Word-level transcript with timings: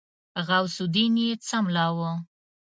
غوث 0.45 0.75
الدين 0.85 1.15
يې 1.23 1.31
څملاوه. 1.47 2.11